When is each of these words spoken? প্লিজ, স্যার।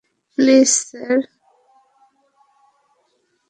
প্লিজ, 0.37 0.69
স্যার। 0.87 1.17